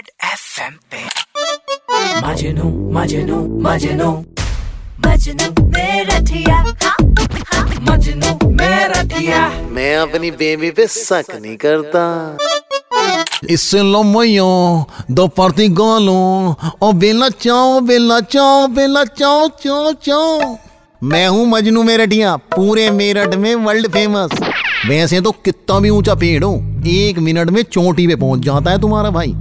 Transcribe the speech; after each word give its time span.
Red 0.00 0.10
FM 0.24 0.74
पे। 0.90 0.98
मजनू 2.26 2.68
मजनू 2.92 3.38
मजनू। 3.62 4.10
मजनू 5.06 5.64
मेरा 5.66 6.20
थिया 6.20 6.56
हाँ, 6.56 6.94
हाँ, 7.52 7.64
मजनू 7.88 8.48
मेरा 8.50 9.02
मैं 9.70 9.96
अपनी 9.96 10.30
बेबी 10.30 10.70
पे 10.70 10.86
शक 10.86 11.34
नहीं 11.34 11.56
करता। 11.64 12.04
इससे 13.50 13.82
लो 13.82 14.02
मैयो 14.02 14.46
दो 15.10 15.26
पार्टी 15.36 15.68
गालो। 15.80 16.16
ओ 16.82 16.92
बेला 16.94 17.28
चाओ 17.36 17.80
बेला 17.80 18.20
चाओ 18.28 18.66
बेला 18.68 19.04
चाओ 19.04 19.48
चाओ 19.64 19.92
चाओ। 19.92 20.56
मैं 21.02 21.26
हूँ 21.28 21.46
मजनू 21.48 21.82
मेरठिया 21.82 22.36
पूरे 22.56 22.90
मेरठ 22.92 23.34
में 23.34 23.54
वर्ल्ड 23.66 23.92
फ़ेमस 23.92 24.40
वैसे 24.88 25.20
तो 25.20 25.30
कितना 25.44 25.78
भी 25.80 25.90
ऊँचा 25.90 26.14
पेड़ 26.14 26.42
हो 26.44 26.54
एक 26.88 27.18
मिनट 27.18 27.50
में 27.50 27.62
चोटी 27.62 28.06
पे 28.06 28.16
पहुँच 28.16 28.40
जाता 28.40 28.70
है 28.70 28.80
तुम्हारा 28.80 29.10
भाई। 29.10 29.34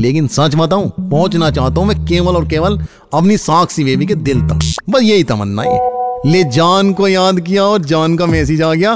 लेकिन 0.00 0.26
सच 0.28 0.54
बताऊँ 0.54 0.90
पहुँचना 1.00 1.50
चाहता 1.50 1.80
हूँ 1.80 1.88
मैं 1.88 2.04
केवल 2.06 2.36
और 2.36 2.48
केवल 2.48 2.78
अपनी 3.14 3.36
साक्षी 3.36 3.84
बेबी 3.84 4.06
के 4.06 4.14
दिल 4.14 4.40
तक। 4.42 4.74
बस 4.90 5.02
यही 5.02 5.24
तमन्ना 5.24 5.62
है। 5.62 5.78
ले 6.26 6.42
जान 6.50 6.92
को 6.92 7.08
याद 7.08 7.40
किया 7.40 7.64
और 7.64 7.84
जान 7.84 8.16
का 8.16 8.26
मैसेज 8.26 8.62
आ 8.62 8.72
गया। 8.74 8.94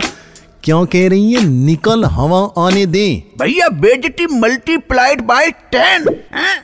क्या 0.64 0.82
कह 0.84 1.08
रही 1.08 1.32
है? 1.32 1.42
निकल 1.44 2.04
हवा 2.04 2.38
आने 2.58 2.84
दे। 2.86 3.06
भैया 3.40 3.68
बेजती 3.80 4.26
मल्टीप्लाइड 4.38 5.20
बाय 5.20 5.50
टेन 5.74 6.06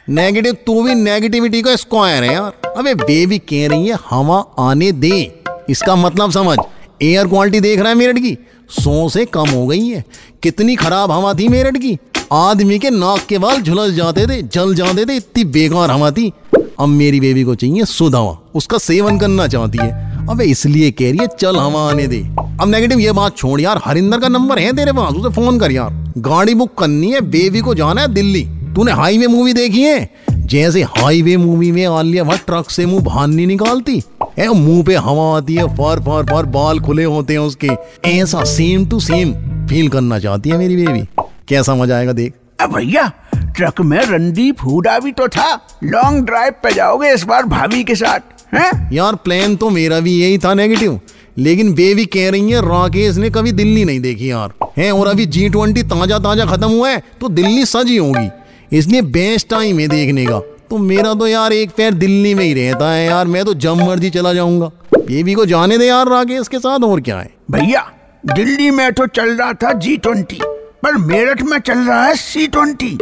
नेगेटिव 0.09 0.57
तू 0.67 0.83
भी 0.83 0.95
नेगेटिविटी 0.95 1.63
का 1.63 1.75
स्क्वायर 1.77 2.25
है 2.25 2.33
यार। 2.35 2.73
अबे 2.77 2.95
बेबी 2.95 3.39
कह 3.39 3.67
रही 3.69 3.89
है 3.89 3.99
हवा 4.11 4.39
आने 4.59 4.93
दे। 4.95 5.43
इसका 5.71 5.97
मतलब 5.97 6.31
समझ। 6.31 6.57
एयर 7.03 7.27
क्वालिटी 7.27 7.61
देख 7.61 7.79
रहा 7.79 7.89
है 7.89 7.95
मेरठ 7.95 8.19
की। 8.19 8.37
सौ 8.71 9.09
से 9.09 9.25
कम 9.25 9.49
हो 9.49 9.67
गई 9.67 9.87
है। 9.87 10.05
कितनी 10.43 10.75
खराब 10.77 11.13
हवा 11.13 11.33
थी 11.35 11.49
मेरठ 11.49 11.77
की। 11.77 11.97
आदमी 12.33 12.79
के 12.79 12.91
नाक 12.91 13.27
के 13.29 13.39
बाल 13.39 13.63
झुलस 13.63 13.93
जाते 13.93 14.27
थे, 14.27 14.43
जल 14.43 14.75
जाते 14.75 15.05
थे, 15.05 15.17
इतनी 15.17 15.45
बेकार 15.45 15.91
हवा 15.91 16.11
थी। 16.11 16.33
अब 16.81 16.89
मेरी 16.89 17.21
बेबी 17.21 17.43
को 17.43 17.55
चाहिए 17.55 17.83
हवा 17.83 18.51
उसका 18.55 18.79
सेवन 18.79 19.19
करना 19.19 19.47
चाहती 19.47 19.79
है। 19.83 20.19
अबे 20.29 20.45
इसलिए 20.45 20.91
कह 20.91 21.11
रही 21.11 21.19
है, 21.21 21.27
चल 21.27 21.57
हवा 21.57 21.91
आने 21.91 22.07
दे। 22.07 22.21
अब 22.61 22.69
नेगेटिव 22.69 22.99
ये 22.99 23.13
बात 23.13 23.37
छोड़ 23.37 23.61
यार, 23.61 23.81
हरिंदर 23.85 24.19
का 24.19 24.29
नंबर 24.29 24.59
है 24.59 24.73
तेरे 24.73 24.93
पास, 24.93 25.15
उसे 25.15 25.35
फ़ोन 25.35 25.59
कर 25.59 25.73
यार। 25.73 26.13
गाड़ी 26.19 26.55
बुक 26.55 26.75
करनी 26.79 27.13
है 27.13 27.21
बेबी 27.21 27.61
को 27.61 27.75
जाना 27.75 28.01
है 28.01 28.09
दिल्ली। 28.09 28.45
तूने 28.75 28.93
हाईवे 28.93 29.27
मूवी 29.27 29.53
देखी 29.53 29.83
है? 29.83 30.11
जैसे 30.31 30.83
हाईवे 30.83 31.37
मूवी 31.37 31.73
में 31.73 31.87
आलिया 31.87 32.25
भट्ट 32.25 32.47
ट्रक 32.47 32.71
से 32.71 32.87
मुँह 32.87 33.03
बाहर 33.05 33.27
नहीं 33.27 33.47
निकालती। 33.47 34.03
मुँह 34.41 34.83
पे 34.85 34.95
हवा 34.97 35.37
आती 35.37 35.55
है, 35.55 35.67
फर 35.67 36.01
फर 36.01 36.27
फर, 36.27 36.47
बाल 36.47 36.81
खुले 36.81 37.05
होते 37.05 37.33
हैं 37.33 37.41
उसके। 37.41 37.69
ऐसा 38.05 38.45
सेम 38.45 38.87
टू 38.87 39.01
सेम 39.01 39.33
फील 39.67 39.89
करना 39.89 40.19
चाहती 40.19 40.51
है 40.51 40.59
मेरी 40.59 40.77
बेबी 40.77 41.07
कैसा 41.51 41.75
मज़ा 41.75 41.97
आएगा 41.97 42.13
देख। 42.15 42.35
अब 42.61 42.75
भैया 42.75 43.11
ट्रक 43.57 43.81
में 43.83 44.01
रणदीप 44.01 44.63
हुडा 44.65 44.99
भी 44.99 45.13
तो 45.13 45.29
था। 45.29 45.55
लॉन्ग 45.85 46.25
ड्राइव 46.27 46.55
पे 46.63 46.73
जाओगे 46.73 47.13
इस 47.13 47.25
बार 47.25 47.47
भाभी 47.47 47.83
के 47.85 47.95
साथ 47.95 48.55
हैं? 48.55 48.91
यार 48.93 49.15
प्लान 49.17 49.57
तो 49.57 49.71
मेरा 49.71 49.99
भी 50.01 50.13
यही 50.15 50.39
था 50.39 50.55
नेगेटिव 50.55 51.01
लेकिन 51.39 51.73
बेबी 51.75 52.05
कह 52.07 52.31
रही 52.31 52.51
है 52.51 52.61
राकेश 52.61 53.17
ने 53.17 53.31
कभी 53.31 53.53
दिल्ली 53.53 53.85
नहीं 53.85 54.01
देखी 54.01 54.31
यार। 54.31 54.53
है 54.77 54.91
और 54.93 55.09
अभी 55.09 55.27
जी 55.27 55.49
ट्वेंटी 55.49 55.83
ताज़ा 55.85 56.19
ताज़ा 56.19 56.45
खत्म 56.47 56.69
हुआ 56.69 56.89
है 56.91 57.03
तो 57.21 57.29
दिल्ली 57.31 57.65
सजी 57.67 57.97
होगी। 57.97 58.29
इसलिए 58.73 59.03
बेस्ट 59.11 59.49
टाइम 59.51 59.79
है 59.79 59.89
देखने 59.89 60.27
का। 60.27 60.39
तो 60.71 60.79
मेरा 60.79 61.15
तो 61.15 61.27
यार 61.27 61.53
एक 61.53 61.71
पैर 61.71 61.95
दिल्ली 61.95 62.35
में 62.35 62.45
ही 62.45 62.53
रहता 62.55 62.91
है 62.91 63.05
यार 63.07 63.27
मैं 63.27 63.45
तो 63.45 63.55
जब 63.57 63.77
मर्ज़ी 63.79 64.11
चला 64.11 64.33
जाऊँगा। 64.33 64.71
बेबी 64.97 65.35
को 65.35 65.47
जाने 65.47 65.79
दे 65.79 65.87
यार 65.87 66.09
राकेश 66.09 66.49
के 66.49 66.59
साथ 66.59 66.85
और 66.85 67.01
क्या 67.01 67.19
है? 67.19 67.31
भैया 67.51 67.87
दिल्ली 68.25 68.71
में 68.71 68.93
तो 68.93 69.07
चल 69.09 69.31
रहा 69.31 69.53
था 69.55 69.73
जी 69.75 69.97
ट्वेंटी 69.97 70.41
पर 70.83 70.97
मेरठ 71.07 71.43
में 71.43 71.59
चल 71.59 71.79
रहा 71.79 72.05
है 72.05 72.15
सी 72.17 72.47
ट्वेंटी 72.47 72.99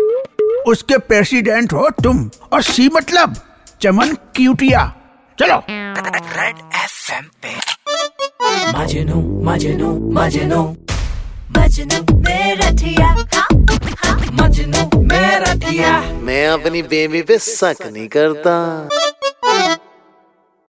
उसके 0.66 0.98
प्रेसिडेंट 0.98 1.72
हो 1.72 1.88
तुम 2.04 2.30
और 2.52 2.62
सी 2.62 2.88
मतलब 2.88 3.36
चमन 3.80 4.12
क्यूटिया। 4.36 4.82
चलो। 5.38 5.62
रेड 5.70 6.58
एफएम 6.74 7.24
पे। 7.42 7.54
मजनू 8.78 9.20
मजनू 9.44 9.90
मजनू। 10.12 10.62
मजनू 11.58 12.18
मेरा 12.18 12.70
थिया 12.70 13.06
हाँ, 13.06 13.48
हाँ, 14.04 14.18
मजनू 14.32 15.02
मेरा 15.02 15.54
थिया 15.54 16.00
मैं 16.22 16.46
अपनी 16.48 16.82
बेबी 16.82 17.22
पे 17.22 17.38
शक 17.38 17.76
नहीं 17.86 18.08
करता। 18.08 18.56